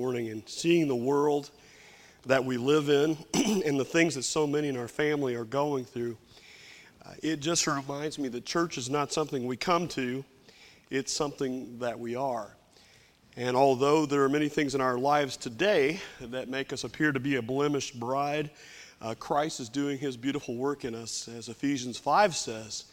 [0.00, 1.50] morning and seeing the world
[2.24, 3.18] that we live in
[3.66, 6.16] and the things that so many in our family are going through,
[7.04, 10.24] uh, it just reminds me that church is not something we come to,
[10.88, 12.56] it's something that we are.
[13.36, 17.20] And although there are many things in our lives today that make us appear to
[17.20, 18.48] be a blemished bride,
[19.02, 22.86] uh, Christ is doing his beautiful work in us, as Ephesians 5 says,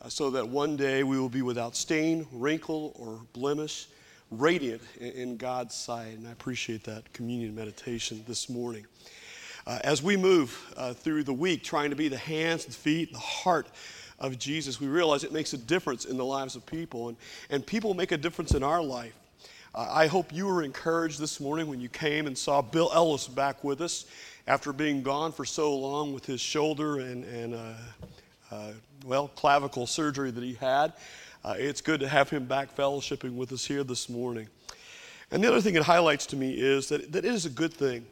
[0.00, 3.88] uh, so that one day we will be without stain, wrinkle, or blemish
[4.30, 6.16] radiant in God's sight.
[6.16, 8.86] And I appreciate that communion meditation this morning.
[9.66, 13.12] Uh, as we move uh, through the week trying to be the hands, the feet,
[13.12, 13.66] the heart
[14.18, 17.08] of Jesus, we realize it makes a difference in the lives of people.
[17.08, 17.16] And,
[17.50, 19.14] and people make a difference in our life.
[19.74, 23.28] Uh, I hope you were encouraged this morning when you came and saw Bill Ellis
[23.28, 24.06] back with us
[24.46, 27.72] after being gone for so long with his shoulder and, and uh,
[28.50, 28.72] uh,
[29.04, 30.92] well, clavicle surgery that he had.
[31.46, 34.48] Uh, it's good to have him back fellowshipping with us here this morning.
[35.30, 37.72] And the other thing it highlights to me is that, that it is a good
[37.72, 38.04] thing.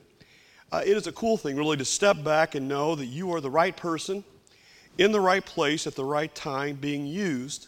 [0.71, 3.41] Uh, it is a cool thing, really, to step back and know that you are
[3.41, 4.23] the right person
[4.99, 7.67] in the right place at the right time being used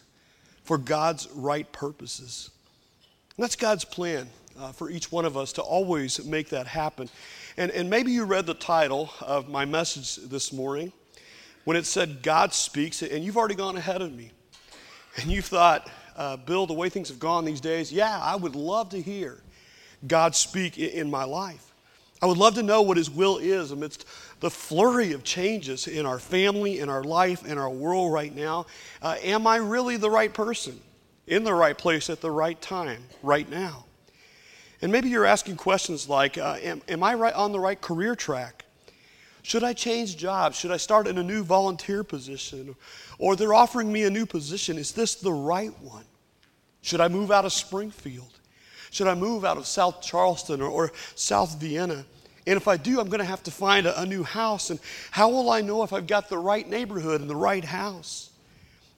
[0.63, 2.49] for God's right purposes.
[3.35, 7.09] And that's God's plan uh, for each one of us to always make that happen.
[7.57, 10.93] And, and maybe you read the title of my message this morning
[11.65, 14.31] when it said, God speaks, and you've already gone ahead of me
[15.17, 18.55] and you've thought, uh, Bill, the way things have gone these days, yeah, I would
[18.55, 19.39] love to hear
[20.05, 21.71] God speak in, my life.
[22.21, 24.05] I would love to know what His will is amidst
[24.39, 28.65] the flurry of changes in our family, in our life, in our world right now.
[29.01, 30.79] Uh, am I really the right person
[31.25, 33.85] in the right place at the right time right now?
[34.81, 38.15] And maybe you're asking questions like uh, am, am I right on the right career
[38.15, 38.65] track?
[39.47, 40.57] Should I change jobs?
[40.57, 42.75] Should I start in a new volunteer position?
[43.17, 44.77] Or they're offering me a new position.
[44.77, 46.03] Is this the right one?
[46.81, 48.33] Should I move out of Springfield?
[48.91, 52.05] Should I move out of South Charleston or, or South Vienna?
[52.45, 54.69] And if I do, I'm going to have to find a, a new house.
[54.69, 54.81] And
[55.11, 58.31] how will I know if I've got the right neighborhood and the right house?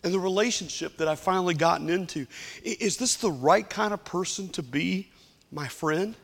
[0.03, 2.25] And the relationship that I've finally gotten into.
[2.63, 5.11] Is this the right kind of person to be
[5.51, 6.15] my friend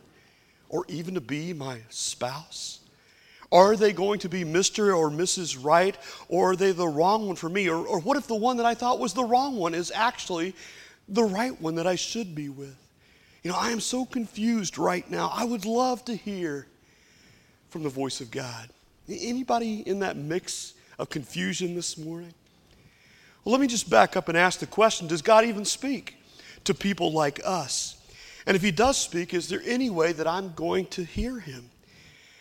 [0.68, 2.80] or even to be my spouse?
[3.56, 4.94] Are they going to be Mr.
[4.94, 5.58] or Mrs.
[5.64, 7.70] Right, or are they the wrong one for me?
[7.70, 10.54] Or, or what if the one that I thought was the wrong one is actually
[11.08, 12.76] the right one that I should be with?
[13.44, 15.32] You know, I am so confused right now.
[15.34, 16.68] I would love to hear
[17.70, 18.68] from the voice of God.
[19.08, 22.34] Anybody in that mix of confusion this morning?
[23.46, 26.18] Well, let me just back up and ask the question Does God even speak
[26.66, 27.96] to people like us?
[28.46, 31.70] And if He does speak, is there any way that I'm going to hear Him?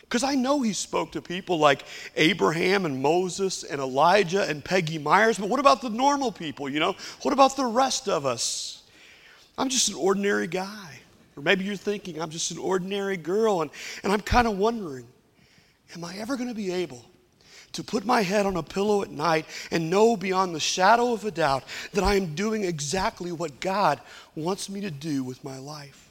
[0.05, 1.85] Because I know he spoke to people like
[2.17, 6.79] Abraham and Moses and Elijah and Peggy Myers, but what about the normal people, you
[6.79, 6.95] know?
[7.23, 8.83] What about the rest of us?
[9.57, 11.01] I'm just an ordinary guy.
[11.37, 13.71] Or maybe you're thinking, I'm just an ordinary girl, and,
[14.03, 15.07] and I'm kind of wondering,
[15.95, 17.05] am I ever going to be able
[17.73, 21.25] to put my head on a pillow at night and know beyond the shadow of
[21.25, 24.01] a doubt that I am doing exactly what God
[24.37, 26.04] wants me to do with my life?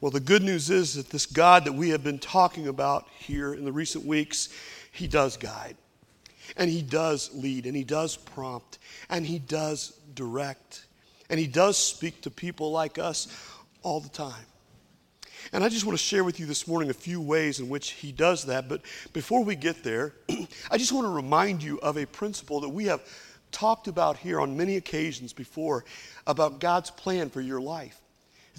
[0.00, 3.52] Well, the good news is that this God that we have been talking about here
[3.52, 4.48] in the recent weeks,
[4.92, 5.76] He does guide,
[6.56, 8.78] and He does lead, and He does prompt,
[9.10, 10.86] and He does direct,
[11.28, 13.28] and He does speak to people like us
[13.82, 14.46] all the time.
[15.52, 17.90] And I just want to share with you this morning a few ways in which
[17.90, 18.70] He does that.
[18.70, 18.80] But
[19.12, 20.14] before we get there,
[20.70, 23.02] I just want to remind you of a principle that we have
[23.52, 25.84] talked about here on many occasions before
[26.26, 28.00] about God's plan for your life.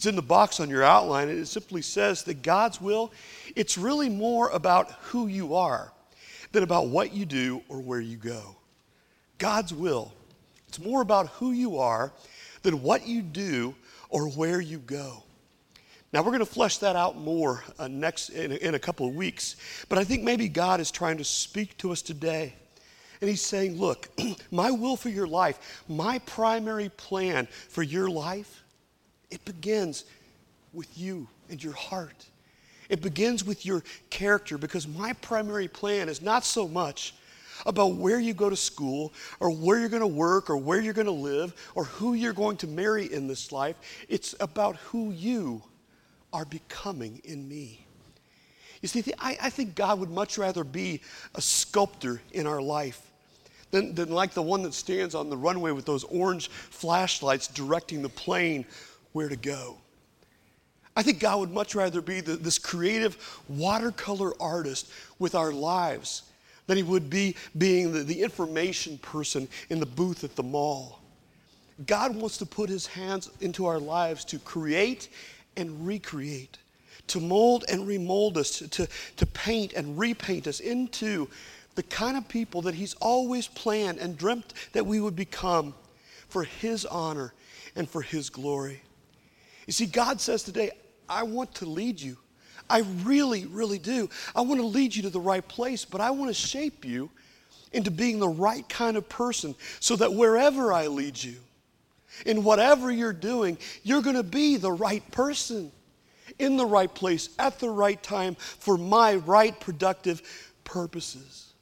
[0.02, 3.12] It's in the box on your outline, and it simply says that God's will,
[3.56, 5.94] it's really more about who you are
[6.52, 8.56] than about what you do or where you go.
[9.38, 10.12] God's will,
[10.68, 12.12] it's more about who you are
[12.64, 13.76] than what you do
[14.10, 15.22] or where you go.
[16.12, 19.14] Now, we're going to flesh that out more uh, next in in a couple of
[19.14, 19.56] weeks,
[19.88, 22.56] but I think maybe God is trying to speak to us today.
[23.22, 24.10] And He's saying, Look,
[24.52, 28.61] my will for your life, my primary plan for your life,
[29.32, 30.06] it begins
[30.74, 32.26] with you and your heart.
[32.90, 37.16] It begins with your character because my primary plan is not so much
[37.66, 40.94] about where you go to school or where you're going to work or where you're
[40.94, 43.76] going to live or who you're going to marry in this life.
[44.10, 45.62] It's about who you
[46.34, 47.86] are becoming in me.
[48.82, 51.02] You see, I, think God would much rather be
[51.36, 53.12] a sculptor in our life
[53.70, 58.02] than, than like the one that stands on the runway with those orange flashlights directing
[58.02, 58.66] the plane
[59.14, 59.78] where to go.
[60.96, 66.24] I think God would much rather be the, this creative watercolor artist with our lives
[66.68, 71.00] than he would be being the, the information person in the booth at the mall.
[71.88, 75.10] God wants to put his hands into our lives to create
[75.58, 76.58] and recreate,
[77.08, 78.88] to mold and remold us, to,
[79.18, 81.28] to paint and repaint us into
[81.76, 85.74] the kind of people that He's always planned and dreamt that we would become
[86.28, 87.34] for His honor
[87.76, 88.82] and for His glory.
[89.68, 90.72] You see, God says today,
[91.08, 92.18] I want to lead you.
[92.70, 94.10] I really, really do.
[94.36, 97.10] I want to lead you to the right place, but I want to shape you
[97.74, 101.36] into being the right kind of person so that wherever I lead you,
[102.26, 105.72] in whatever you're doing, you're going to be the right person
[106.40, 110.22] in the right place at the right time for my right productive
[110.64, 111.54] purposes.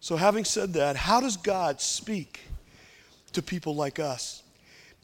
[0.00, 2.40] So, having said that, how does God speak
[3.32, 4.42] to people like us?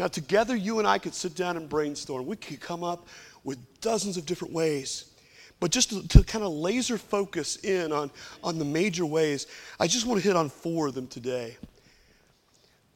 [0.03, 2.27] Now, together, you and I could sit down and brainstorm.
[2.27, 3.07] We could come up
[3.45, 5.13] with dozens of different ways.
[5.61, 8.11] But just to, to, kind of laser focus in on,
[8.43, 9.47] on the major ways,
[9.79, 11.57] I just want to hit on four of them today.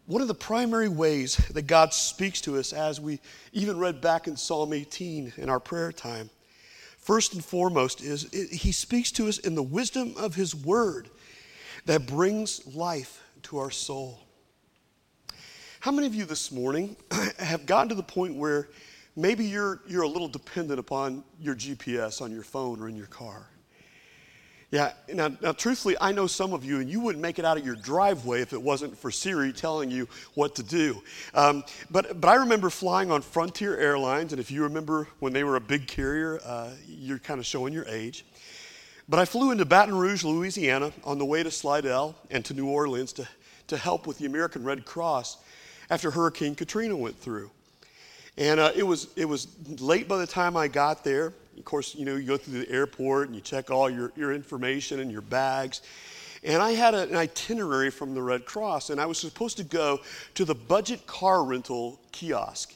[0.06, 3.20] One of the primary ways that God speaks to us, as we
[3.52, 6.28] even read back in Psalm 18 in our prayer time,
[6.98, 11.08] first and foremost, is it, He speaks to us in the wisdom of His Word
[11.84, 14.25] that brings life to our soul.
[15.86, 16.96] How many of you this morning
[17.38, 18.70] have gotten to the point where
[19.14, 23.06] maybe you're, you're a little dependent upon your GPS on your phone or in your
[23.06, 23.46] car?
[24.72, 27.56] Yeah, now, now, truthfully, I know some of you, and you wouldn't make it out
[27.56, 31.00] of your driveway if it wasn't for Siri telling you what to do.
[31.34, 35.44] Um, but, but I remember flying on Frontier Airlines, and if you remember when they
[35.44, 38.26] were a big carrier, uh, you're kind of showing your age.
[39.08, 42.66] But I flew into Baton Rouge, Louisiana, on the way to Slidell and to New
[42.66, 43.28] Orleans to,
[43.68, 45.38] to help with the American Red Cross
[45.90, 47.50] after Hurricane Katrina went through.
[48.38, 49.48] And uh, it, was, it was
[49.80, 51.32] late by the time I got there.
[51.58, 54.32] Of course, you know, you go through the airport and you check all your, your
[54.32, 55.80] information and your bags.
[56.44, 59.64] And I had a, an itinerary from the Red Cross, and I was supposed to
[59.64, 60.00] go
[60.34, 62.74] to the budget car rental kiosk.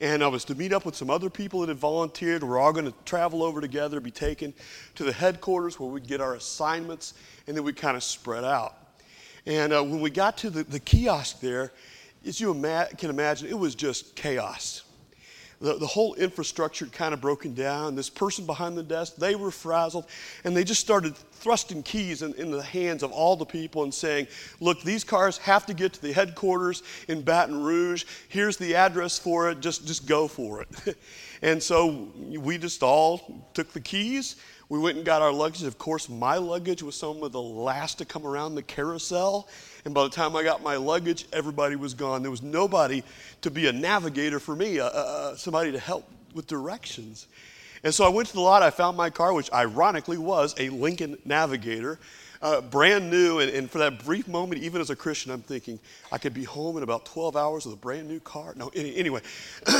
[0.00, 2.42] And I was to meet up with some other people that had volunteered.
[2.42, 4.52] We're all going to travel over together, be taken
[4.96, 7.14] to the headquarters where we'd get our assignments,
[7.46, 8.74] and then we'd kind of spread out.
[9.46, 11.72] And uh, when we got to the, the kiosk there,
[12.26, 12.52] as you
[12.98, 14.82] can imagine, it was just chaos
[15.62, 17.94] the, the whole infrastructure kind of broken down.
[17.94, 20.06] This person behind the desk, they were frazzled,
[20.44, 23.94] and they just started thrusting keys in, in the hands of all the people and
[23.94, 24.26] saying,
[24.60, 28.04] Look, these cars have to get to the headquarters in Baton Rouge.
[28.28, 29.60] Here's the address for it.
[29.60, 30.96] Just, just go for it.
[31.42, 34.36] and so we just all took the keys.
[34.72, 35.64] We went and got our luggage.
[35.64, 39.46] Of course, my luggage was some of the last to come around the carousel.
[39.84, 42.22] And by the time I got my luggage, everybody was gone.
[42.22, 43.02] There was nobody
[43.42, 47.26] to be a navigator for me, uh, uh, somebody to help with directions.
[47.84, 50.70] And so I went to the lot, I found my car, which ironically was a
[50.70, 51.98] Lincoln Navigator,
[52.40, 53.40] uh, brand new.
[53.40, 55.80] And, and, for that brief moment, even as a Christian, I'm thinking
[56.10, 58.54] I could be home in about 12 hours with a brand new car.
[58.56, 59.20] No, any, anyway.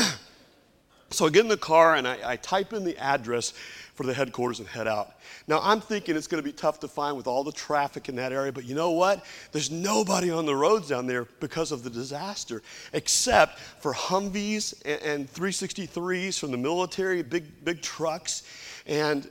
[1.12, 3.52] so I get in the car and I, I type in the address
[3.94, 5.12] for the headquarters and head out.
[5.46, 8.16] Now, I'm thinking it's going to be tough to find with all the traffic in
[8.16, 9.24] that area, but you know what?
[9.52, 12.62] There's nobody on the roads down there because of the disaster,
[12.92, 18.44] except for Humvees and, and 363s from the military, big, big trucks.
[18.86, 19.28] And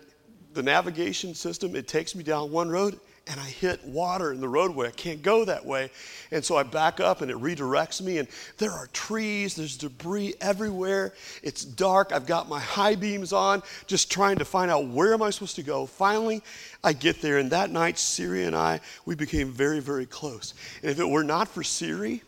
[0.53, 2.99] the navigation system, it takes me down one road
[3.31, 4.89] and I hit water in the roadway.
[4.89, 5.89] I can't go that way.
[6.31, 8.17] And so I back up and it redirects me.
[8.17, 11.13] And there are trees, there's debris everywhere.
[11.41, 12.11] It's dark.
[12.11, 15.55] I've got my high beams on, just trying to find out where am I supposed
[15.55, 15.85] to go.
[15.85, 16.41] Finally,
[16.83, 17.37] I get there.
[17.37, 20.53] And that night, Siri and I, we became very, very close.
[20.81, 22.21] And if it were not for Siri,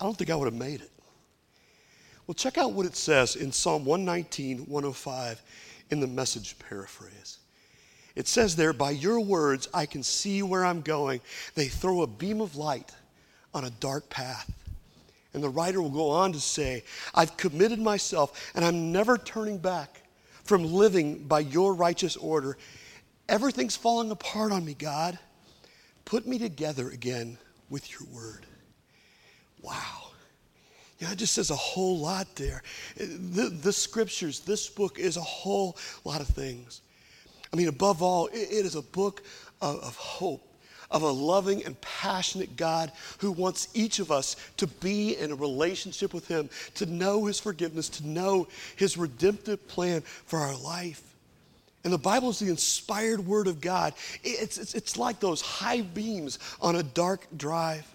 [0.00, 0.90] I don't think I would have made it.
[2.26, 5.40] Well, check out what it says in Psalm 119, 105
[5.90, 7.39] in the message paraphrase.
[8.16, 11.20] It says there, by your words, I can see where I'm going.
[11.54, 12.92] They throw a beam of light
[13.54, 14.50] on a dark path.
[15.32, 16.82] And the writer will go on to say,
[17.14, 20.02] I've committed myself and I'm never turning back
[20.42, 22.58] from living by your righteous order.
[23.28, 25.18] Everything's falling apart on me, God.
[26.04, 27.38] Put me together again
[27.68, 28.44] with your word.
[29.62, 30.10] Wow.
[30.98, 32.62] Yeah, it just says a whole lot there.
[32.96, 36.82] The, the scriptures, this book is a whole lot of things.
[37.52, 39.22] I mean, above all, it, it is a book
[39.60, 40.46] of, of hope
[40.90, 45.36] of a loving and passionate God who wants each of us to be in a
[45.36, 51.02] relationship with Him, to know His forgiveness, to know His redemptive plan for our life.
[51.84, 53.94] And the Bible is the inspired Word of God.
[54.22, 57.86] It's, it's, it's like those high beams on a dark drive.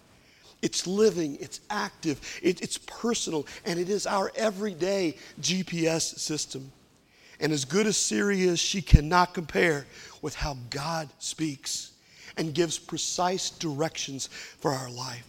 [0.61, 6.71] It's living, it's active, it, it's personal, and it is our everyday GPS system.
[7.39, 9.85] And as good as Siri is, she cannot compare
[10.21, 11.91] with how God speaks
[12.37, 15.25] and gives precise directions for our life.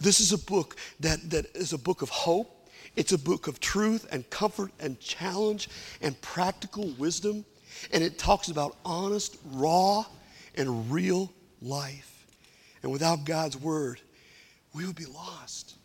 [0.00, 2.68] This is a book that, that is a book of hope.
[2.96, 5.68] It's a book of truth and comfort and challenge
[6.00, 7.44] and practical wisdom.
[7.92, 10.04] And it talks about honest, raw,
[10.56, 12.26] and real life.
[12.82, 14.00] And without God's word,
[14.74, 15.76] we would be lost.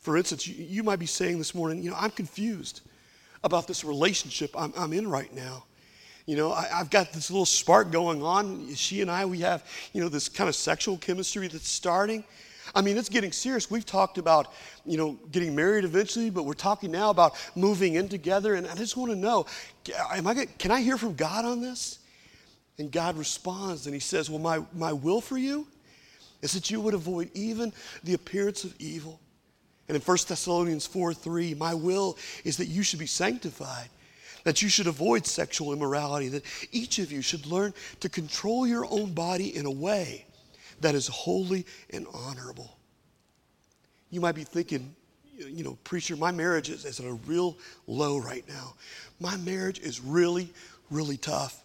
[0.00, 2.80] For instance, you, you might be saying this morning, you know, I'm confused
[3.44, 5.64] about this relationship I'm, I'm in right now.
[6.26, 8.72] You know, I, have got this little spark going on.
[8.74, 12.22] She and I, we have, you know, this kind of sexual chemistry that's starting.
[12.74, 13.70] I mean, it's getting serious.
[13.70, 14.52] We've talked about,
[14.86, 18.54] you know, getting married eventually, but we're talking now about moving in together.
[18.54, 19.46] And I just want to know,
[20.12, 21.98] am I, can I hear from God on this?
[22.78, 25.66] And God responds and he says, Well, my, my will for you
[26.40, 27.72] is that you would avoid even
[28.02, 29.20] the appearance of evil.
[29.88, 33.88] And in 1 Thessalonians 4 3, my will is that you should be sanctified,
[34.44, 38.86] that you should avoid sexual immorality, that each of you should learn to control your
[38.90, 40.26] own body in a way
[40.80, 42.76] that is holy and honorable.
[44.10, 44.94] You might be thinking,
[45.36, 48.74] you know, preacher, my marriage is, is at a real low right now.
[49.20, 50.52] My marriage is really,
[50.90, 51.62] really tough.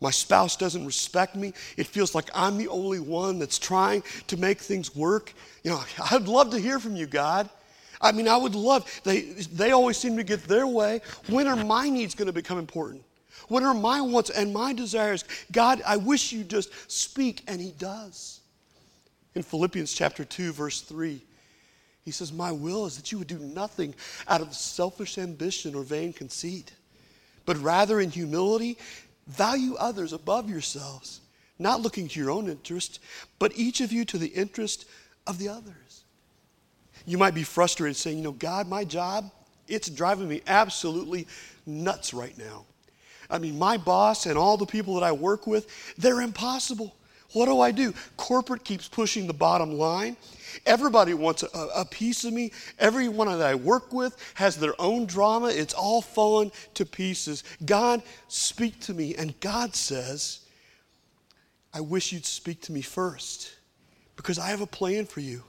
[0.00, 1.52] My spouse doesn't respect me.
[1.76, 5.34] It feels like I'm the only one that's trying to make things work.
[5.64, 7.50] You know, I'd love to hear from you, God.
[8.00, 11.00] I mean, I would love, they, they always seem to get their way.
[11.28, 13.02] When are my needs going to become important?
[13.48, 15.24] When are my wants and my desires?
[15.52, 18.40] God, I wish you just speak, and He does.
[19.34, 21.20] In Philippians chapter 2, verse 3,
[22.08, 23.94] he says, My will is that you would do nothing
[24.28, 26.72] out of selfish ambition or vain conceit,
[27.44, 28.78] but rather in humility
[29.26, 31.20] value others above yourselves,
[31.58, 32.98] not looking to your own interest,
[33.38, 34.86] but each of you to the interest
[35.26, 35.87] of the others.
[37.08, 39.30] You might be frustrated saying, You know, God, my job,
[39.66, 41.26] it's driving me absolutely
[41.64, 42.66] nuts right now.
[43.30, 46.94] I mean, my boss and all the people that I work with, they're impossible.
[47.32, 47.94] What do I do?
[48.16, 50.16] Corporate keeps pushing the bottom line.
[50.66, 52.52] Everybody wants a, a, piece of me.
[52.78, 55.48] Everyone that I work with has their own drama.
[55.48, 57.44] It's all fallen to pieces.
[57.64, 59.14] God, speak to me.
[59.14, 60.40] And God says,
[61.72, 63.54] I wish you'd speak to me first
[64.16, 65.42] because I have a plan for you.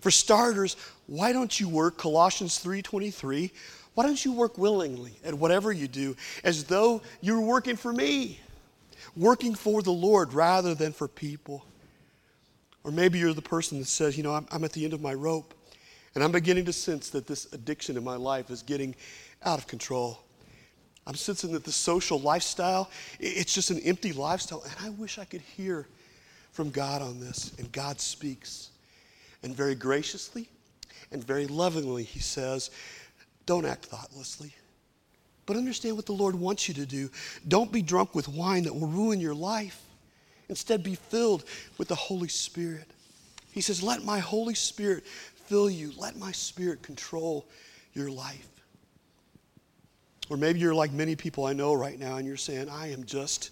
[0.00, 0.76] For starters,
[1.06, 3.50] why don't you work Colossians 3:23?
[3.94, 8.40] Why don't you work willingly at whatever you do as though you're working for me?
[9.16, 11.64] working for the Lord rather than for people.
[12.84, 15.00] Or maybe you're the person that says, you know, I'm, I'm, at the end of
[15.00, 15.54] my rope
[16.14, 18.94] and I'm beginning to sense that this addiction in my life is getting
[19.44, 20.20] out of control.
[21.06, 24.62] I'm sensing that the social lifestyle, it's just an empty lifestyle.
[24.62, 25.86] And I wish I could hear
[26.52, 27.52] from God on this.
[27.58, 28.70] And God speaks.
[29.42, 30.48] And very graciously
[31.12, 32.70] and very lovingly, He says,
[33.46, 34.54] don't act thoughtlessly.
[35.46, 37.08] But understand what the Lord wants you to do.
[37.48, 39.80] Don't be drunk with wine that will ruin your life.
[40.50, 41.44] Instead, be filled
[41.78, 42.86] with the Holy Spirit.
[43.50, 45.06] He says, Let my Holy Spirit
[45.46, 45.92] fill you.
[45.96, 47.46] Let my Spirit control
[47.94, 48.48] your life.
[50.28, 53.04] Or maybe you're like many people I know right now and you're saying, I am
[53.04, 53.50] just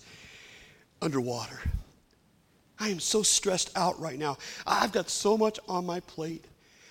[1.01, 1.59] underwater.
[2.79, 4.37] I am so stressed out right now.
[4.67, 6.45] I've got so much on my plate.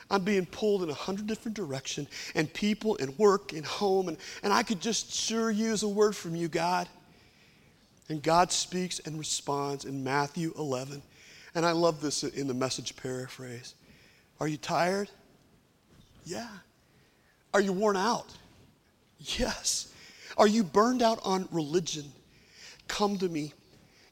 [0.09, 4.17] I'm being pulled in a hundred different directions, and people, and work, and home, and,
[4.43, 6.87] and I could just sure use a word from you, God.
[8.09, 11.01] And God speaks and responds in Matthew 11.
[11.55, 13.73] And I love this in the message paraphrase.
[14.39, 15.09] Are you tired?
[16.23, 16.49] Yeah.
[17.53, 18.27] Are you worn out?
[19.17, 19.91] Yes.
[20.37, 22.11] Are you burned out on religion?
[22.87, 23.53] Come to me.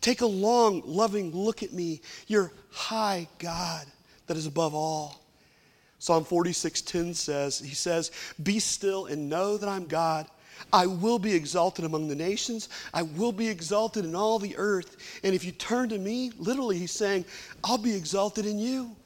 [0.00, 3.86] Take a long, loving look at me, your high God
[4.26, 5.20] that is above all.
[5.98, 8.10] Psalm 46:10 says, he says,
[8.42, 10.26] "Be still and know that I'm God.
[10.72, 12.68] I will be exalted among the nations.
[12.94, 14.96] I will be exalted in all the earth.
[15.22, 17.24] And if you turn to me, literally he's saying,
[17.64, 18.96] I'll be exalted in you."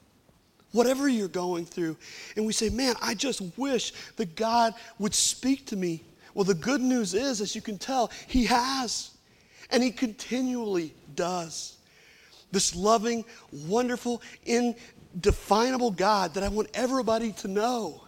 [0.72, 1.96] Whatever you're going through.
[2.36, 6.02] And we say, "Man, I just wish that God would speak to me."
[6.34, 9.10] Well, the good news is as you can tell, he has.
[9.70, 11.76] And he continually does
[12.52, 13.24] this loving,
[13.66, 18.04] wonderful, indefinable God that I want everybody to know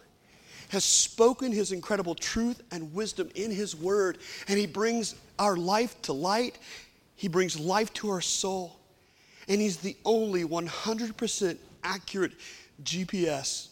[0.69, 6.01] has spoken his incredible truth and wisdom in his word, and he brings our life
[6.03, 6.57] to light.
[7.15, 8.79] He brings life to our soul.
[9.47, 12.33] And he's the only 100% accurate
[12.83, 13.69] GPS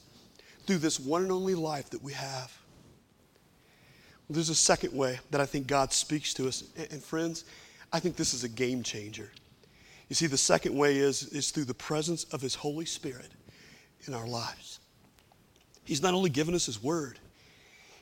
[0.65, 2.57] through this one and only life that we have.
[4.29, 6.63] There's a second way that I think God speaks to us.
[6.89, 7.43] And, friends,
[7.95, 9.31] I think this is a game changer.
[10.09, 13.31] You see, the second way is, is through the presence of His Holy Spirit
[14.05, 14.81] in our lives.
[15.85, 17.19] He's not only given us His Word,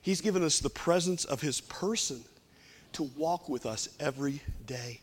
[0.02, 2.24] He's given us the presence of His person
[2.94, 5.00] to walk with us every day.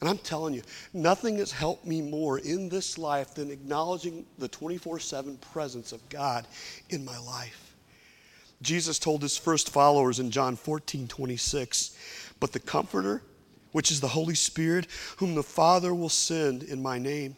[0.00, 0.62] And I'm telling you,
[0.94, 6.08] nothing has helped me more in this life than acknowledging the 24 7 presence of
[6.08, 6.46] God
[6.88, 7.74] in my life.
[8.62, 11.98] Jesus told his first followers in John 14 26,
[12.40, 13.20] But the Comforter,
[13.76, 14.86] which is the Holy Spirit,
[15.18, 17.36] whom the Father will send in my name,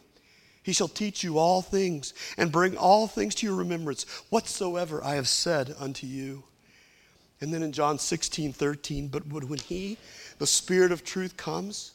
[0.63, 5.15] he shall teach you all things and bring all things to your remembrance, whatsoever I
[5.15, 6.45] have said unto you.
[7.41, 9.97] And then in John 16 13, but when he,
[10.37, 11.91] the Spirit of truth, comes,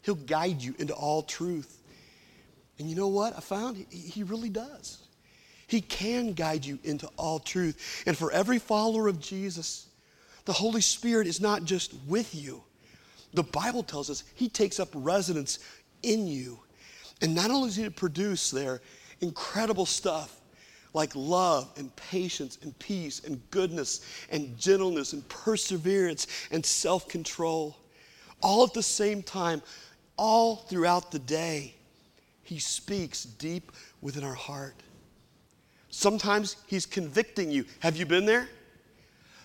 [0.00, 1.82] he'll guide you into all truth.
[2.78, 3.36] And you know what?
[3.36, 5.02] I found he really does.
[5.66, 8.02] He can guide you into all truth.
[8.06, 9.88] And for every follower of Jesus,
[10.46, 12.64] the Holy Spirit is not just with you.
[13.34, 15.58] The Bible tells us He takes up residence
[16.02, 16.60] in you.
[17.20, 18.80] And not only does He produce there
[19.20, 20.40] incredible stuff
[20.92, 27.76] like love and patience and peace and goodness and gentleness and perseverance and self control,
[28.40, 29.60] all at the same time,
[30.16, 31.74] all throughout the day,
[32.44, 34.74] He speaks deep within our heart.
[35.90, 37.64] Sometimes He's convicting you.
[37.80, 38.48] Have you been there?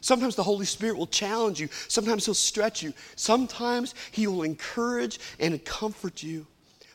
[0.02, 1.70] Sometimes the Holy Spirit will challenge you.
[1.88, 2.94] Sometimes He'll stretch you.
[3.16, 6.46] Sometimes He will encourage and comfort you.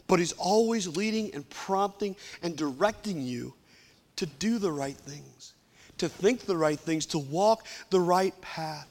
[0.06, 3.54] But He's always leading and prompting and directing you
[4.16, 5.54] to do the right things,
[5.98, 8.88] to think the right things, to walk the right path.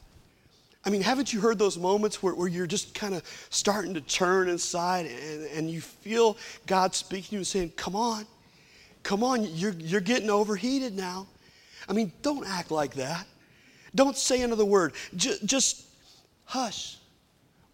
[0.86, 4.02] I mean, haven't you heard those moments where, where you're just kind of starting to
[4.02, 8.26] turn inside and, and you feel God speaking to you and saying, Come on,
[9.04, 11.28] Come on, you're, you're getting overheated now.
[11.88, 13.28] I mean, don't act like that.
[13.96, 14.94] Don't say another word.
[15.16, 15.86] Just, just
[16.46, 16.98] hush.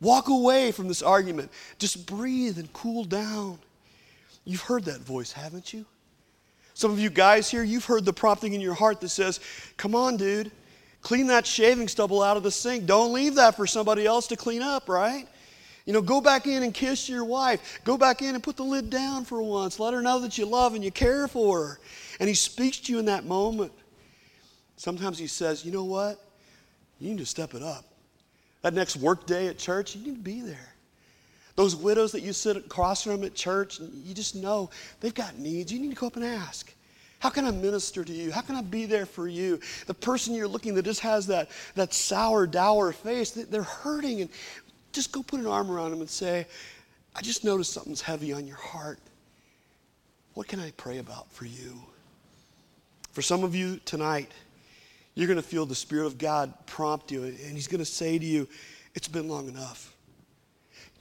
[0.02, 1.52] Walk away from this argument.
[1.78, 3.60] Just breathe and cool down.
[4.46, 5.86] You've heard that voice, haven't you?
[6.74, 9.42] Some of you guys here, you've heard the prompting in your heart that says,
[9.76, 10.50] Come on, dude,
[11.02, 12.86] clean that shaving stubble out of the sink.
[12.86, 15.28] Don't leave that for somebody else to clean up, right?
[15.86, 17.80] You know, go back in and kiss your wife.
[17.84, 19.80] Go back in and put the lid down for once.
[19.80, 21.80] Let her know that you love and you care for her.
[22.20, 23.72] And he speaks to you in that moment.
[24.80, 26.24] Sometimes he says, you know what?
[27.02, 27.84] You need to step it up.
[28.62, 30.74] That next work day at church, you need to be there.
[31.58, 34.70] Those widows that you sit across from at church, you just know
[35.02, 35.74] they've got needs.
[35.74, 36.74] You need to go up and ask.
[37.20, 38.32] How can I minister to you?
[38.32, 39.60] How can I be there for you?
[39.86, 44.22] The person you're looking that just has that, that sour, dour face, they're hurting.
[44.22, 44.30] And
[44.94, 46.48] just go put an arm around them and say,
[47.18, 49.00] I just noticed something's heavy on your heart.
[50.36, 51.82] What can I pray about for you?
[53.12, 54.32] For some of you tonight,
[55.20, 58.18] you're going to feel the Spirit of God prompt you, and He's going to say
[58.18, 58.48] to you,
[58.96, 59.94] It's been long enough.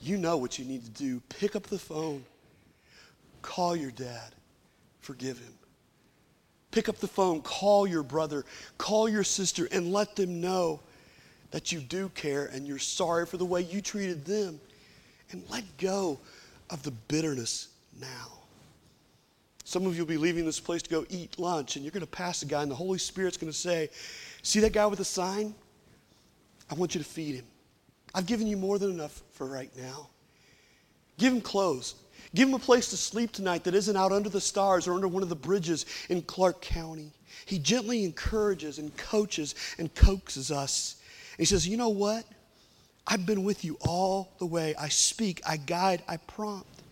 [0.01, 1.21] You know what you need to do.
[1.29, 2.25] Pick up the phone,
[3.41, 4.33] call your dad,
[4.99, 5.53] forgive him.
[6.71, 8.45] Pick up the phone, call your brother,
[8.77, 10.81] call your sister, and let them know
[11.51, 14.59] that you do care and you're sorry for the way you treated them.
[15.31, 16.19] And let go
[16.69, 18.38] of the bitterness now.
[19.69, 22.01] Some of you will be leaving this place to go eat lunch, and you're going
[22.01, 23.89] to pass a guy, and the Holy Spirit's going to say,
[24.41, 25.53] See that guy with the sign?
[26.71, 27.45] I want you to feed him.
[28.13, 30.09] I've given you more than enough for right now.
[31.17, 31.95] Give him clothes.
[32.33, 35.07] Give him a place to sleep tonight that isn't out under the stars or under
[35.07, 37.11] one of the bridges in Clark County.
[37.45, 40.99] He gently encourages and coaches and coaxes us
[41.39, 42.25] he says, You know what?
[43.07, 44.75] I've been with you all the way.
[44.75, 46.83] I speak, I guide, I prompt.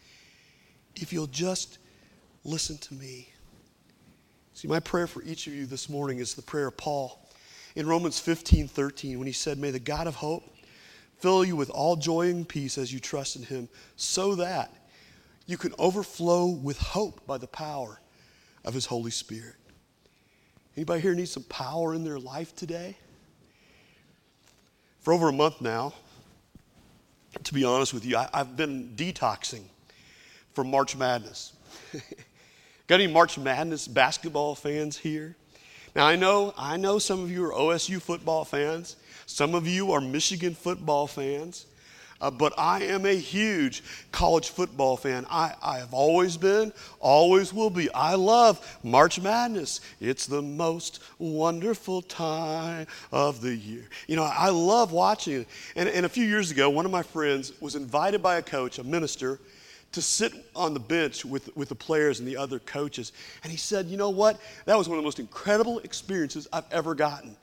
[0.95, 1.77] If you'll just
[2.47, 3.29] listen to me.
[4.53, 7.21] See, my prayer for each of you this morning is the prayer of Paul
[7.75, 10.43] in Romans 15 13, when he said, May the God of hope
[11.19, 14.73] fill you with all joy and peace as you trust in him, so that
[15.45, 17.99] you can overflow with hope by the power
[18.65, 19.55] of his Holy Spirit.
[20.75, 22.97] Anybody here need some power in their life today?
[25.01, 25.93] For over a month now,
[27.43, 29.63] to be honest with you, I, have been detoxing
[30.53, 31.53] from March Madness.
[32.87, 35.35] Got any March Madness basketball fans here?
[35.93, 38.95] Now I know, I know some of you are OSU football fans.
[39.25, 41.65] Some of you are Michigan football fans.
[42.21, 45.25] Uh, but I am a huge college football fan.
[45.29, 47.91] I, I have always been, always will be.
[47.91, 49.81] I love March Madness.
[49.99, 53.83] It's the most wonderful time of the year.
[54.07, 55.47] You know, I love watching it.
[55.75, 58.79] And, and a few years ago, one of my friends was invited by a coach,
[58.79, 59.39] a minister,
[59.93, 63.13] to sit on the bench with, with the players and the other coaches.
[63.43, 64.39] And he said, You know what?
[64.65, 67.35] That was one of the most incredible experiences I've ever gotten.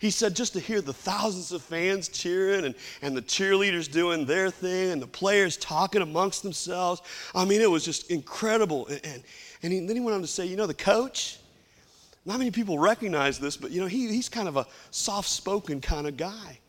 [0.00, 4.24] He said just to hear the thousands of fans cheering and, and the cheerleaders doing
[4.24, 7.02] their thing and the players talking amongst themselves.
[7.34, 8.86] I mean, it was just incredible.
[8.86, 9.22] And, and,
[9.64, 11.38] and he, then he went on to say, you know, the coach,
[12.24, 15.80] not many people recognize this, but you know, he, he's kind of a soft spoken
[15.80, 16.60] kind of guy.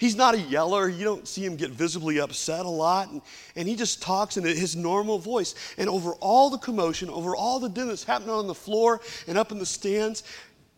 [0.00, 0.88] He's not a yeller.
[0.88, 3.10] You don't see him get visibly upset a lot.
[3.10, 3.20] And,
[3.54, 5.54] and he just talks in his normal voice.
[5.76, 9.36] And over all the commotion, over all the din that's happening on the floor and
[9.36, 10.22] up in the stands,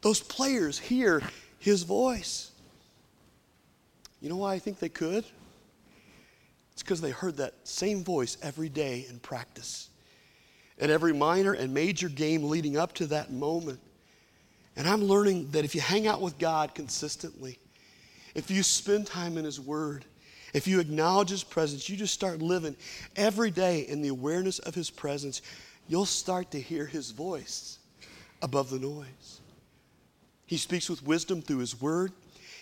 [0.00, 1.22] those players hear
[1.60, 2.50] his voice.
[4.20, 5.24] You know why I think they could?
[6.72, 9.88] It's because they heard that same voice every day in practice.
[10.80, 13.78] At every minor and major game leading up to that moment.
[14.74, 17.60] And I'm learning that if you hang out with God consistently,
[18.34, 20.04] if you spend time in His Word,
[20.54, 22.76] if you acknowledge His presence, you just start living
[23.16, 25.42] every day in the awareness of His presence,
[25.88, 27.78] you'll start to hear His voice
[28.42, 29.40] above the noise.
[30.46, 32.12] He speaks with wisdom through His Word.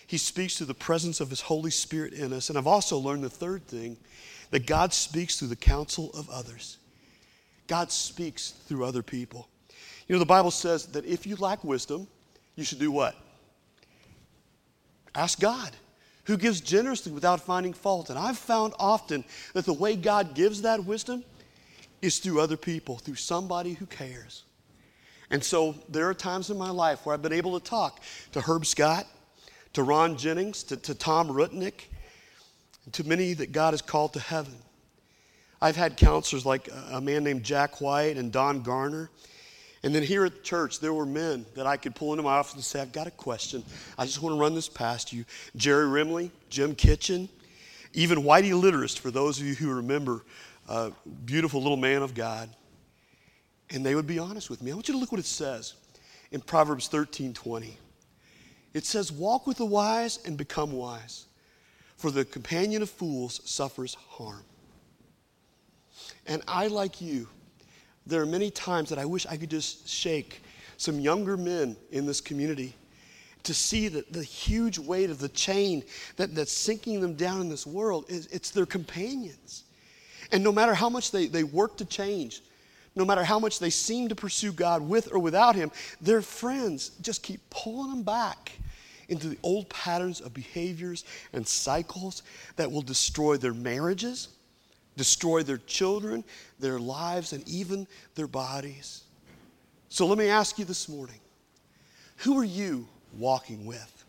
[0.07, 2.49] He speaks through the presence of His Holy Spirit in us.
[2.49, 3.97] And I've also learned the third thing
[4.51, 6.79] that God speaks through the counsel of others.
[7.67, 9.49] God speaks through other people.
[10.09, 12.09] You know, the Bible says that if you lack wisdom,
[12.57, 13.15] you should do what?
[15.15, 15.71] Ask God,
[16.25, 18.11] who gives generously without finding fault.
[18.11, 21.25] And I've found often that the way God gives that wisdom
[22.03, 24.45] is through other people, through somebody who cares.
[25.31, 28.01] And so there are times in my life where I've been able to talk
[28.33, 29.07] to Herb Scott,
[29.75, 31.85] to Ron Jennings, to, to Tom Rutnick,
[32.93, 34.55] to many that God has called to heaven.
[35.63, 39.11] I've had counselors like a man named Jack White and Don Garner
[39.83, 42.35] and then here at the church, there were men that I could pull into my
[42.35, 43.65] office and say, I've got a question.
[43.97, 45.25] I just want to run this past you.
[45.57, 47.29] Jerry Rimley, Jim Kitchen,
[47.95, 50.23] even Whitey Litterist, for those of you who remember,
[50.69, 50.91] uh,
[51.25, 52.51] beautiful little man of God.
[53.71, 54.71] And they would be honest with me.
[54.71, 55.75] I want you to look what it says
[56.31, 57.79] in Proverbs 13 20.
[58.75, 61.27] It says, Walk with the wise and become wise,
[61.97, 64.45] for the companion of fools suffers harm.
[66.27, 67.29] And I, like you,
[68.07, 70.43] there are many times that I wish I could just shake
[70.77, 72.75] some younger men in this community
[73.43, 75.83] to see that the huge weight of the chain
[76.17, 79.65] that, that's sinking them down in this world is it's their companions.
[80.33, 82.43] And no matter how much they, they work to change,
[82.95, 86.91] no matter how much they seem to pursue God with or without Him, their friends
[87.01, 88.53] just keep pulling them back
[89.09, 92.23] into the old patterns of behaviors and cycles
[92.57, 94.29] that will destroy their marriages,
[95.01, 96.23] destroy their children,
[96.59, 97.87] their lives, and even
[98.17, 99.05] their bodies.
[99.89, 101.19] So let me ask you this morning
[102.19, 102.87] who are you
[103.17, 104.05] walking with?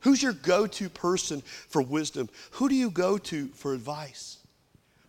[0.00, 2.28] Who's your go to person for wisdom?
[2.52, 4.38] Who do you go to for advice?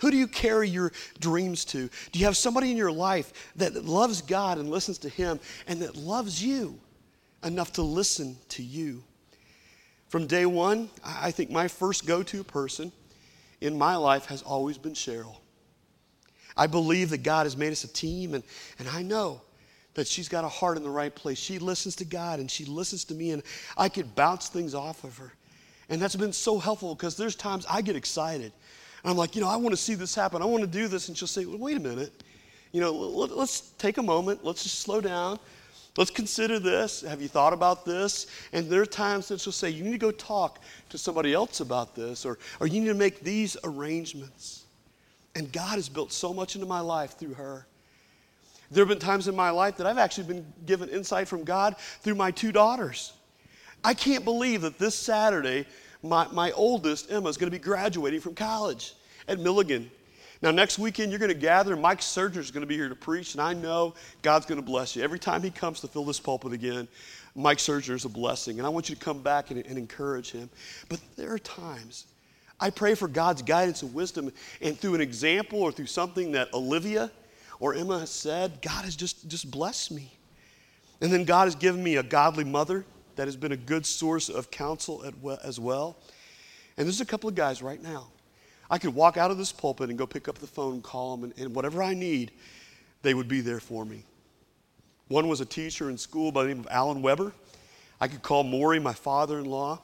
[0.01, 1.89] Who do you carry your dreams to?
[2.12, 5.82] Do you have somebody in your life that loves God and listens to Him and
[5.82, 6.79] that loves you
[7.43, 9.03] enough to listen to you?
[10.10, 12.91] From day one, I think my first go to person
[13.62, 15.36] in my life has always been Cheryl.
[16.56, 18.43] I believe that God has made us a team, and,
[18.80, 19.41] and I know
[19.93, 21.38] that she's got a heart in the right place.
[21.38, 23.43] She listens to God and she listens to me, and
[23.78, 25.34] I could bounce things off of her.
[25.89, 28.52] And that's been so helpful because there's times I get excited.
[29.04, 30.41] And I'm like, you know, I want to see this happen.
[30.41, 31.08] I want to do this.
[31.08, 32.24] And she'll say, well, wait a minute.
[32.72, 34.45] You know, let, let's take a moment.
[34.45, 35.39] Let's just slow down.
[35.99, 37.01] Let's consider this.
[37.01, 38.27] Have you thought about this?
[38.53, 41.59] And there are times that she'll say, You need to go talk to somebody else
[41.59, 44.63] about this, or, or you need to make these arrangements.
[45.35, 47.67] And God has built so much into my life through her.
[48.71, 51.75] There have been times in my life that I've actually been given insight from God
[51.99, 53.12] through my two daughters.
[53.83, 55.65] I can't believe that this Saturday,
[56.01, 58.93] my, my oldest, Emma, is going to be graduating from college
[59.27, 59.91] at Milligan.
[60.41, 62.95] Now, next weekend, you're going to gather, Mike Surger is going to be here to
[62.95, 65.04] preach, and I know God's going to bless you.
[65.04, 66.88] Every time he comes to fill this pulpit again,
[67.36, 70.32] Mike Surger is a blessing, and I want you to come back and, and encourage
[70.32, 70.49] him.
[70.88, 72.06] But there are times
[72.60, 76.54] I pray for God's guidance and wisdom, and through an example or through something that
[76.54, 77.12] Olivia
[77.60, 80.17] or Emma has said, God has just, just blessed me.
[81.02, 84.30] And then God has given me a godly mother that has been a good source
[84.30, 85.06] of counsel
[85.43, 85.97] as well.
[86.78, 88.08] And there's a couple of guys right now
[88.69, 91.32] I could walk out of this pulpit and go pick up the phone, call them,
[91.32, 92.32] and, and whatever I need,
[93.01, 94.03] they would be there for me.
[95.08, 97.34] One was a teacher in school by the name of Alan Weber.
[97.99, 99.82] I could call Maury, my father in law,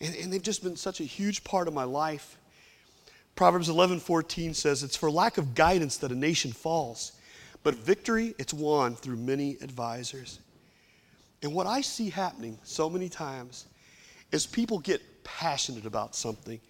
[0.00, 2.36] and, and they've just been such a huge part of my life.
[3.34, 7.12] Proverbs 11 14 says, It's for lack of guidance that a nation falls,
[7.62, 10.40] but victory, it's won through many advisors.
[11.42, 13.66] And what I see happening so many times
[14.32, 16.60] is people get passionate about something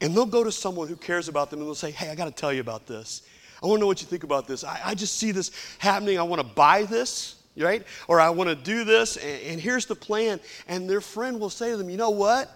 [0.00, 2.26] and they'll go to someone who cares about them and they'll say, Hey, I got
[2.26, 3.22] to tell you about this.
[3.62, 4.64] I want to know what you think about this.
[4.64, 6.18] I, I just see this happening.
[6.18, 7.36] I want to buy this.
[7.56, 7.82] right?
[8.08, 10.40] Or I want to do this, and, and, here's the plan.
[10.68, 12.50] And their friend will say to them, You know what?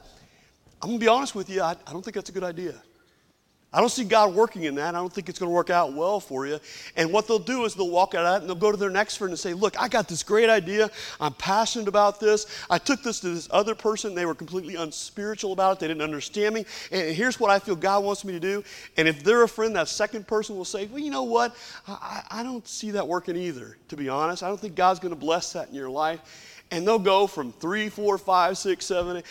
[0.82, 2.74] I'm going to be honest with you, I, I don't think that's a good idea.
[3.70, 4.94] I don't see God working in that.
[4.94, 6.58] I don't think it's going to work out well for you.
[6.96, 8.88] And what they'll do is they'll walk out of that and they'll go to their
[8.88, 10.90] next friend and say, Look, I got this great idea.
[11.20, 12.46] I'm passionate about this.
[12.70, 14.14] I took this to this other person.
[14.14, 15.80] They were completely unspiritual about it.
[15.80, 16.64] They didn't understand me.
[16.90, 18.64] And here's what I feel God wants me to do.
[18.96, 21.54] And if they're a friend, that second person will say, Well, you know what?
[21.86, 24.42] I, I don't see that working either, to be honest.
[24.42, 26.64] I don't think God's going to bless that in your life.
[26.70, 29.24] And they'll go from three, four, five, six, seven, eight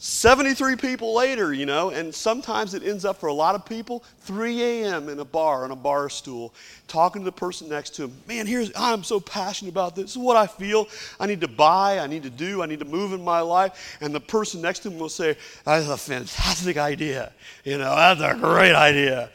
[0.00, 4.04] 73 people later, you know, and sometimes it ends up for a lot of people
[4.20, 5.08] 3 a.m.
[5.08, 6.54] in a bar on a bar stool,
[6.86, 8.12] talking to the person next to him.
[8.28, 10.04] Man, here's I'm so passionate about this.
[10.04, 10.86] This is what I feel.
[11.18, 13.98] I need to buy, I need to do, I need to move in my life.
[14.00, 17.32] And the person next to him will say, That's a fantastic idea.
[17.64, 19.30] You know, that's a great idea.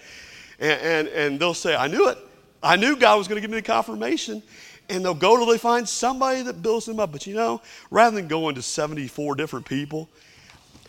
[0.60, 2.17] And, and, and they'll say, I knew it.
[2.62, 4.41] I knew God was going to give me the confirmation
[4.88, 7.12] and they'll go till they find somebody that builds them up.
[7.12, 10.08] But you know, rather than going to 74 different people,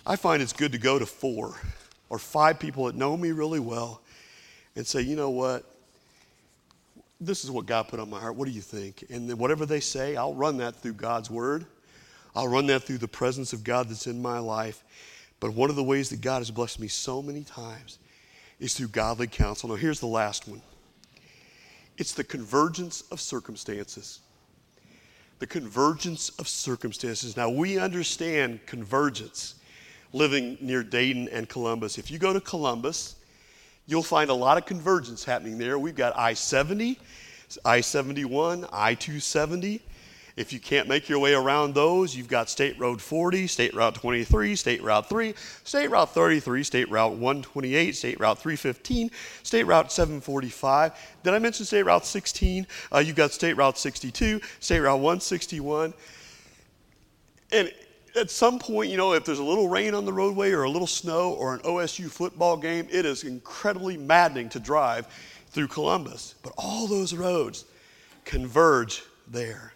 [0.07, 1.55] I find it's good to go to four
[2.11, 4.03] or five people that know me really well
[4.77, 5.64] and say, you know what?
[7.21, 8.35] This is what God put on my heart.
[8.35, 9.05] What do you think?
[9.09, 11.64] And then whatever they say, I'll run that through God's word.
[12.37, 14.83] I'll run that through the presence of God that's in my life.
[15.40, 17.99] But one of the ways that God has blessed me so many times
[18.61, 19.71] is through godly counsel.
[19.71, 20.61] Now, here's the last one
[21.97, 24.21] it's the convergence of circumstances.
[25.38, 27.37] The convergence of circumstances.
[27.37, 29.57] Now, we understand convergence
[30.14, 31.98] living near Dayton and Columbus.
[31.98, 33.16] If you go to Columbus,
[33.87, 35.79] you'll find a lot of convergence happening there.
[35.79, 36.98] We've got I 70,
[37.64, 39.83] I 71, I 270.
[40.37, 43.94] If you can't make your way around those, you've got State Road 40, State Route
[43.94, 49.11] 23, State Route 3, State Route 33, State Route 128, State Route 315,
[49.44, 50.92] State Route 745.
[51.22, 52.66] Did I mention State Route 16?
[52.92, 55.94] Uh, you've got State Route 62, State Route 161.
[57.53, 57.72] And
[58.16, 60.70] at some point, you know, if there's a little rain on the roadway or a
[60.70, 65.07] little snow or an OSU football game, it is incredibly maddening to drive
[65.48, 66.35] through Columbus.
[66.42, 67.64] But all those roads
[68.24, 69.74] converge there.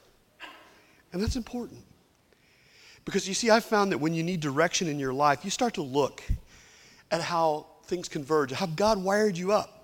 [1.13, 1.81] And that's important.
[3.05, 5.75] Because you see, I've found that when you need direction in your life, you start
[5.75, 6.23] to look
[7.11, 9.75] at how things converge, how God wired you up.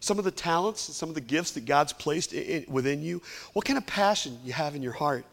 [0.00, 3.22] Some of the talents, and some of the gifts that God's placed in, within you,
[3.52, 5.24] what kind of passion you have in your heart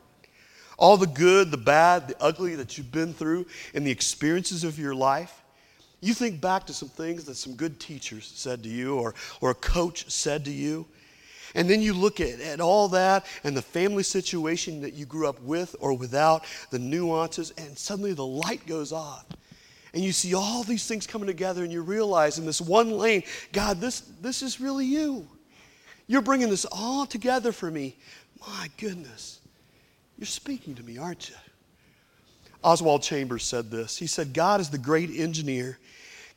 [0.78, 4.78] all the good, the bad, the ugly that you've been through, and the experiences of
[4.78, 5.42] your life,
[6.02, 9.52] you think back to some things that some good teachers said to you or, or
[9.52, 10.86] a coach said to you.
[11.56, 15.28] And then you look at, at all that and the family situation that you grew
[15.28, 19.26] up with or without, the nuances, and suddenly the light goes off.
[19.94, 23.24] And you see all these things coming together, and you realize in this one lane,
[23.54, 25.26] God, this, this is really you.
[26.08, 27.96] You're bringing this all together for me.
[28.46, 29.40] My goodness.
[30.18, 31.36] You're speaking to me, aren't you?
[32.64, 33.98] Oswald Chambers said this.
[33.98, 35.78] He said, God is the great engineer,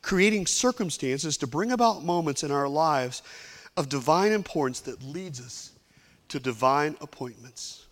[0.01, 3.23] creating circumstances to bring about moments in our lives
[3.77, 5.71] of divine importance that leads us
[6.27, 7.87] to divine appointments.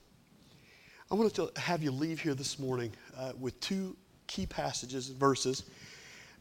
[1.09, 3.95] I want to have you leave here this morning uh, with two
[4.27, 5.63] key passages and verses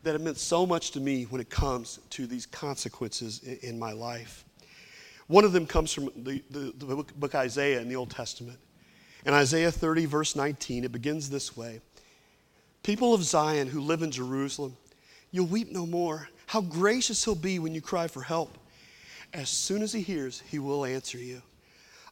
[0.02, 3.78] that have meant so much to me when it comes to these consequences in, in
[3.78, 4.44] my life.
[5.28, 8.58] One of them comes from the, the, the book Isaiah in the Old Testament.
[9.26, 11.80] In Isaiah 30, verse 19, it begins this way
[12.84, 14.76] People of Zion who live in Jerusalem,
[15.32, 16.28] you'll weep no more.
[16.46, 18.56] How gracious he'll be when you cry for help.
[19.34, 21.42] As soon as he hears, he will answer you.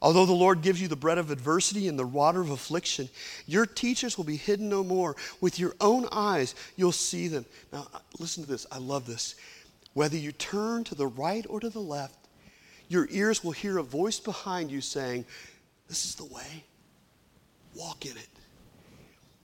[0.01, 3.07] Although the Lord gives you the bread of adversity and the water of affliction,
[3.47, 5.15] your teachers will be hidden no more.
[5.39, 7.45] With your own eyes, you'll see them.
[7.71, 8.67] Now, uh, listen to this.
[8.73, 9.35] I love this.
[9.93, 12.27] Whether you turn to the right or to the left,
[12.89, 15.23] your ears will hear a voice behind you saying,
[15.87, 16.65] This is the way
[17.75, 18.27] walk in it.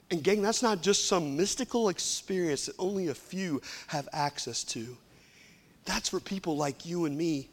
[0.10, 4.98] And, gang, that's not just some mystical experience that only a few have access to.
[5.86, 7.50] That's for people like you and me.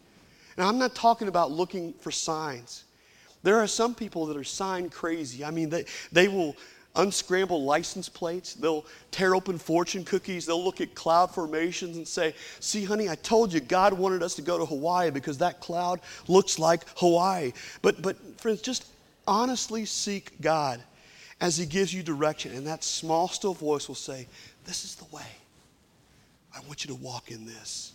[0.56, 2.84] Now, I'm not talking about looking for signs.
[3.44, 5.44] There are some people that are sign crazy.
[5.44, 6.56] I mean, they, they will
[6.96, 8.54] unscramble license plates.
[8.54, 10.46] They'll tear open fortune cookies.
[10.46, 14.34] They'll look at cloud formations and say, See, honey, I told you God wanted us
[14.34, 17.52] to go to Hawaii because that cloud looks like Hawaii.
[17.82, 18.86] But, but friends, just
[19.28, 20.82] honestly seek God
[21.40, 24.26] as He gives you direction, and that small, still voice will say,
[24.64, 25.26] This is the way.
[26.52, 27.92] I want you to walk in this.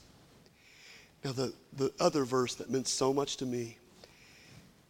[1.25, 3.77] Now, the, the other verse that meant so much to me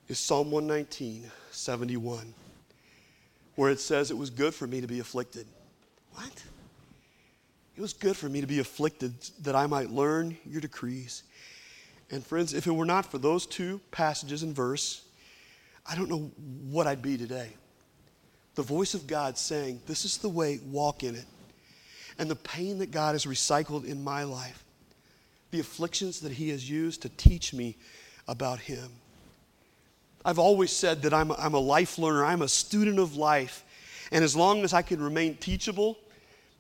[0.08, 2.34] is Psalm 119, 71,
[3.56, 5.47] where it says, It was good for me to be afflicted.
[6.13, 6.43] What?
[7.75, 11.23] It was good for me to be afflicted that I might learn your decrees.
[12.12, 15.03] And friends, if it were not for those two passages in verse,
[15.86, 16.32] I don't know
[16.69, 17.50] what I'd be today.
[18.56, 21.26] The voice of God saying, This is the way, walk in it.
[22.19, 24.63] And the pain that God has recycled in my life,
[25.52, 27.76] the afflictions that He has used to teach me
[28.28, 28.89] about Him.
[30.24, 33.65] I've always said that I'm a, I'm a life learner, I'm a student of life.
[34.12, 35.98] And as long as I can remain teachable,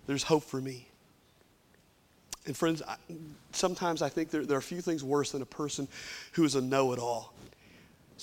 [0.07, 0.87] there's hope for me.
[2.45, 2.81] And friends,
[3.53, 5.87] sometimes I think there, there are few things worse than a person
[6.33, 7.33] who is a know it all.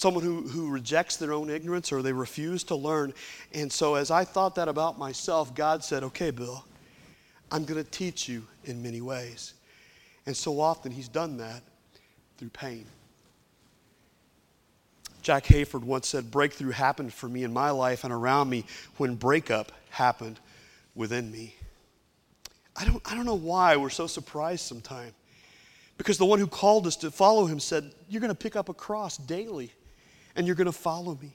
[0.00, 3.12] Someone who, who rejects their own ignorance or they refuse to learn.
[3.52, 6.64] And so, as I thought that about myself, God said, Okay, Bill,
[7.52, 9.52] I'm going to teach you in many ways.
[10.24, 11.62] And so often, He's done that
[12.38, 12.86] through pain.
[15.20, 18.64] Jack Hayford once said, Breakthrough happened for me in my life and around me
[18.96, 20.40] when breakup happened
[20.94, 21.54] within me.
[22.74, 25.12] I don't, I don't know why we're so surprised sometimes.
[25.98, 28.70] Because the one who called us to follow him said, You're going to pick up
[28.70, 29.70] a cross daily
[30.40, 31.34] and you're going to follow me.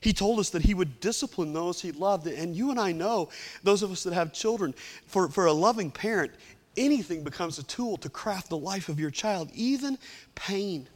[0.00, 2.28] He told us that he would discipline those he loved.
[2.28, 3.30] And you and I know,
[3.64, 4.72] those of us that have children,
[5.08, 6.30] for, for a loving parent,
[6.76, 9.98] anything becomes a tool to craft the life of your child, even
[10.36, 10.88] pain.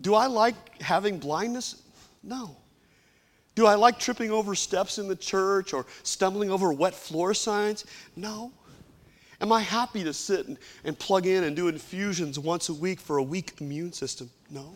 [0.00, 1.82] Do I like having blindness?
[2.22, 2.56] No.
[3.56, 7.86] Do I like tripping over steps in the church or stumbling over wet floor signs?
[8.14, 8.52] No.
[9.40, 13.00] Am I happy to sit and, and plug in and do infusions once a week
[13.00, 14.30] for a weak immune system?
[14.48, 14.74] No.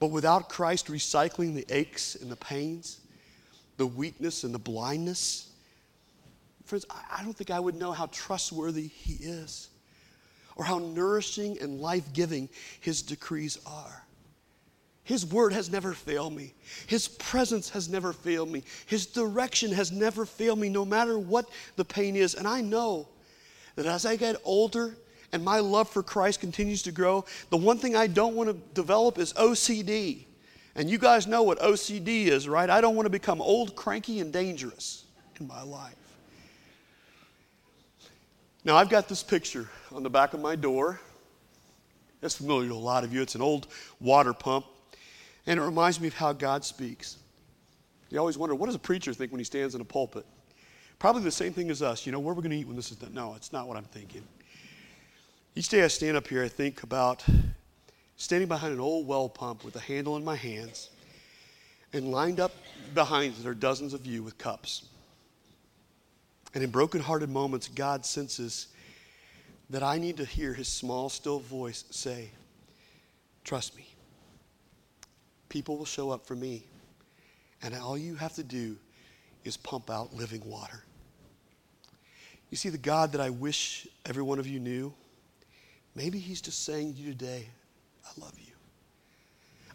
[0.00, 3.00] But without Christ recycling the aches and the pains,
[3.76, 5.50] the weakness and the blindness,
[6.64, 9.68] friends, I don't think I would know how trustworthy He is
[10.56, 12.48] or how nourishing and life giving
[12.80, 14.04] His decrees are.
[15.04, 16.54] His word has never failed me.
[16.86, 18.62] His presence has never failed me.
[18.86, 22.34] His direction has never failed me, no matter what the pain is.
[22.34, 23.08] And I know
[23.74, 24.96] that as I get older
[25.32, 28.74] and my love for Christ continues to grow, the one thing I don't want to
[28.74, 30.24] develop is OCD.
[30.74, 32.70] And you guys know what OCD is, right?
[32.70, 35.04] I don't want to become old, cranky, and dangerous
[35.38, 35.94] in my life.
[38.64, 41.00] Now, I've got this picture on the back of my door.
[42.22, 43.22] It's familiar to a lot of you.
[43.22, 43.68] It's an old
[44.00, 44.66] water pump
[45.46, 47.16] and it reminds me of how God speaks.
[48.10, 50.26] You always wonder, what does a preacher think when he stands in a pulpit?
[50.98, 52.04] Probably the same thing as us.
[52.04, 53.14] You know, where we're going to eat when this is done.
[53.14, 54.22] No, it's not what I'm thinking.
[55.54, 57.24] Each day I stand up here, I think about
[58.16, 60.90] standing behind an old well pump with a handle in my hands,
[61.92, 62.52] and lined up
[62.94, 64.86] behind it are dozens of you with cups.
[66.54, 68.68] And in broken-hearted moments, God senses
[69.70, 72.30] that I need to hear his small, still voice say,
[73.44, 73.90] Trust me
[75.50, 76.64] people will show up for me.
[77.62, 78.78] And all you have to do
[79.44, 80.82] is pump out living water.
[82.48, 84.94] You see, the God that I wish every one of you knew,
[85.94, 87.48] maybe He's just saying to you today,
[88.04, 88.52] I love you.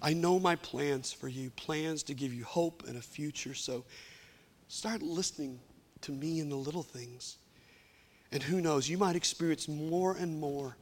[0.01, 3.54] I know my plans for you, plans to give you hope and a future.
[3.54, 3.86] So
[4.67, 5.60] start listening
[6.01, 7.38] to me in the little things.
[8.32, 10.75] And who knows, you might experience more and more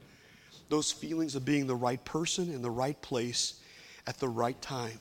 [0.69, 3.61] those feelings of being the right person in the right place
[4.07, 4.99] at the right time,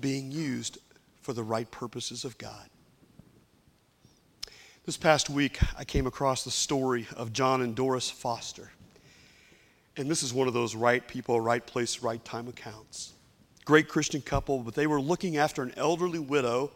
[0.00, 0.78] being used
[1.22, 2.68] for the right purposes of God.
[4.84, 8.70] This past week, I came across the story of John and Doris Foster.
[9.96, 13.12] And this is one of those right people, right place, right time accounts.
[13.64, 16.70] Great Christian couple, but they were looking after an elderly widow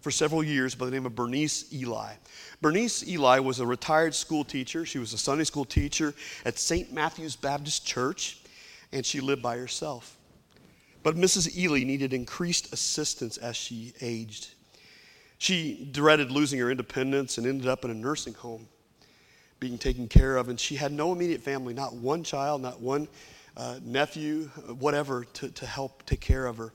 [0.00, 2.14] for several years by the name of Bernice Ely.
[2.60, 4.86] Bernice Ely was a retired school teacher.
[4.86, 6.92] She was a Sunday school teacher at St.
[6.92, 8.40] Matthew's Baptist Church,
[8.92, 10.16] and she lived by herself.
[11.02, 11.56] But Mrs.
[11.56, 14.48] Ely needed increased assistance as she aged.
[15.38, 18.68] She dreaded losing her independence and ended up in a nursing home
[19.60, 20.48] being taken care of.
[20.48, 23.06] And she had no immediate family, not one child, not one
[23.56, 24.44] uh, nephew,
[24.78, 26.72] whatever, to, to help take care of her.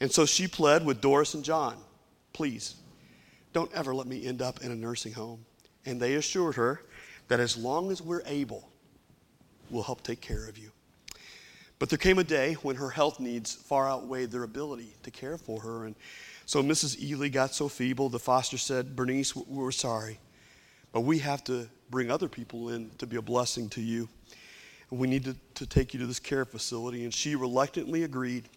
[0.00, 1.76] And so she pled with Doris and John
[2.32, 2.76] please,
[3.52, 5.44] don't ever let me end up in a nursing home.
[5.84, 6.80] And they assured her
[7.28, 8.68] that as long as we're able,
[9.70, 10.70] we'll help take care of you.
[11.78, 15.36] But there came a day when her health needs far outweighed their ability to care
[15.36, 15.84] for her.
[15.86, 15.96] And
[16.46, 17.00] so Mrs.
[17.02, 20.20] Ely got so feeble, the foster said, Bernice, we're sorry,
[20.92, 24.08] but we have to bring other people in to be a blessing to you.
[24.90, 27.04] And we need to, to take you to this care facility.
[27.04, 28.48] And she reluctantly agreed.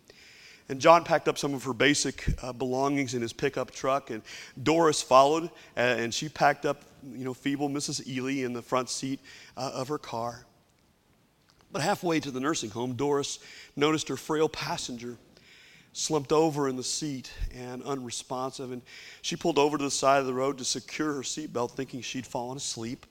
[0.70, 4.24] And John packed up some of her basic uh, belongings in his pickup truck, and
[4.64, 5.44] Doris followed,
[5.78, 6.82] uh, and she packed up,
[7.14, 8.08] you know, feeble Mrs.
[8.08, 9.20] Ely in the front seat
[9.56, 10.44] uh, of her car.
[11.72, 13.38] But halfway to the nursing home, Doris
[13.76, 15.18] noticed her frail passenger
[15.94, 18.72] slumped over in the seat and unresponsive.
[18.72, 18.82] And
[19.22, 22.26] she pulled over to the side of the road to secure her seatbelt, thinking she'd
[22.26, 23.06] fallen asleep.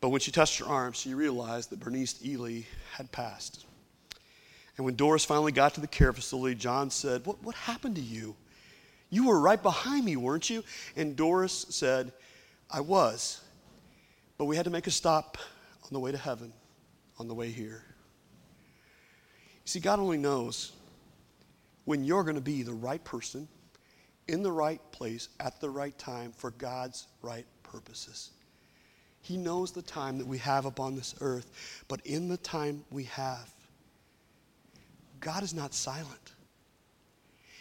[0.00, 3.64] But when she touched her arm, she realized that Bernice Ely had passed.
[4.76, 8.02] And when Doris finally got to the care facility, John said, What, what happened to
[8.02, 8.36] you?
[9.08, 10.64] You were right behind me, weren't you?
[10.96, 12.12] And Doris said,
[12.70, 13.40] I was.
[14.36, 15.38] But we had to make a stop
[15.84, 16.52] on the way to heaven,
[17.18, 17.82] on the way here.
[19.64, 20.72] You see, God only knows
[21.84, 23.48] when you're going to be the right person,
[24.28, 28.32] in the right place, at the right time for God's right purposes.
[29.26, 31.50] He knows the time that we have upon this earth,
[31.88, 33.50] but in the time we have,
[35.18, 36.32] God is not silent.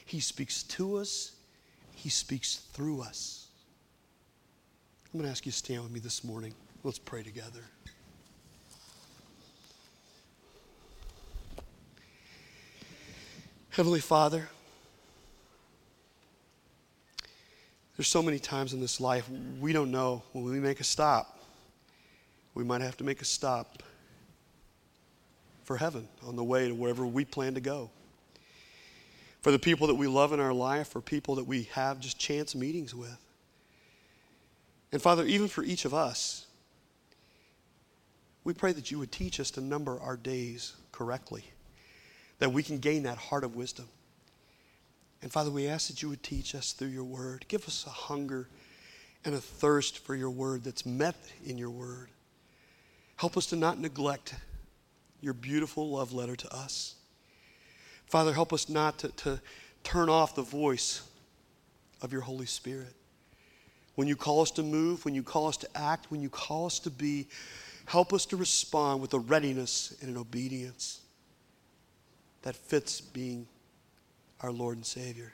[0.06, 1.32] He speaks to us,
[1.96, 3.48] He speaks through us.
[5.12, 6.54] I'm going to ask you to stand with me this morning.
[6.84, 7.64] Let's pray together.
[13.72, 14.48] Heavenly Father,
[17.98, 19.28] there's so many times in this life
[19.60, 21.35] we don't know when we make a stop.
[22.56, 23.84] We might have to make a stop
[25.66, 27.90] for heaven on the way to wherever we plan to go.
[29.42, 32.18] For the people that we love in our life, or people that we have just
[32.18, 33.18] chance meetings with.
[34.92, 36.48] And Father, even for each of us,
[38.44, 41.44] we pray that you would teach us to number our days correctly,
[42.40, 43.88] that we can gain that heart of wisdom.
[45.22, 47.46] And Father, we ask that you would teach us through your word.
[47.48, 48.48] Give us a hunger
[49.26, 52.10] and a thirst for your word that's met in your word.
[53.18, 54.36] Help us to not neglect
[55.22, 56.96] your beautiful love letter to us.
[58.06, 59.42] Father, help us not to, to
[59.84, 61.02] turn off the voice
[62.02, 62.94] of your Holy Spirit.
[63.96, 66.66] When you call us to move, when you call us to act, when you call
[66.66, 67.28] us to be,
[67.86, 71.00] help us to respond with a readiness and an obedience
[72.42, 73.48] that fits being
[74.42, 75.32] our Lord and Savior.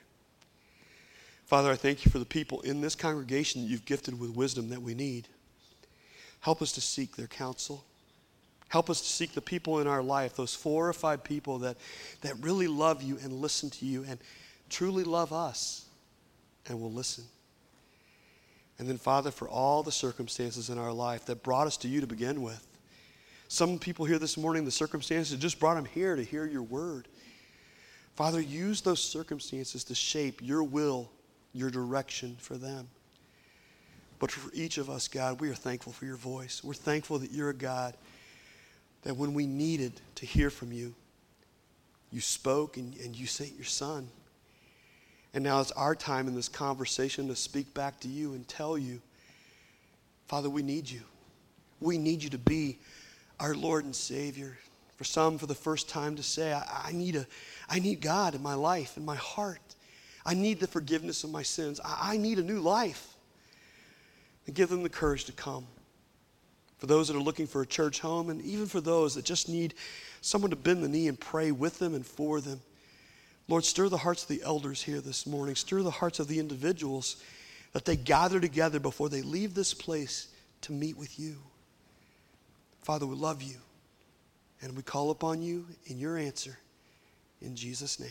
[1.46, 4.70] Father, I thank you for the people in this congregation that you've gifted with wisdom
[4.70, 5.28] that we need.
[6.42, 7.86] Help us to seek their counsel.
[8.68, 11.78] Help us to seek the people in our life, those four or five people that,
[12.22, 14.20] that really love you and listen to you and
[14.70, 15.86] truly love us
[16.68, 17.26] and will listen.
[18.80, 22.02] And then, Father, for all the circumstances in our life that brought us to you
[22.02, 22.66] to begin with.
[23.48, 27.08] Some people here this morning, the circumstances just brought them here to hear your word.
[28.16, 31.12] Father, use those circumstances to shape your will,
[31.54, 32.88] your direction for them.
[34.22, 36.64] But for each of us, God, we are thankful for your voice.
[36.64, 37.96] We're thankful that you're a God
[39.02, 40.94] that when we needed to hear from you,
[42.12, 44.08] you spoke and, and you sent your son.
[45.34, 48.78] And now it's our time in this conversation to speak back to you and tell
[48.78, 49.02] you,
[50.28, 51.02] Father, we need you.
[51.80, 52.78] We need you to be
[53.40, 54.56] our Lord and Savior.
[54.98, 57.26] For some, for the first time, to say, I, I need, a,
[57.68, 59.62] I need God in my life, in my heart.
[60.24, 61.80] I need the forgiveness of my sins.
[61.84, 63.11] I, I need a new life.
[64.46, 65.68] And give them the courage to come
[66.78, 69.48] for those that are looking for a church home, and even for those that just
[69.48, 69.76] need
[70.22, 72.60] someone to bend the knee and pray with them and for them.
[73.48, 75.54] Lord, stir the hearts of the elders here this morning.
[75.56, 77.22] Stir the hearts of the individuals
[77.74, 80.30] that they gather together before they leave this place
[80.62, 81.38] to meet with you.
[82.82, 83.58] Father, we love you,
[84.62, 86.58] and we call upon you in your answer.
[87.42, 88.10] In Jesus' name.